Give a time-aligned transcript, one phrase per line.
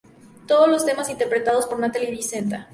[0.47, 2.67] Todos los temas interpretados por Natalia Dicenta.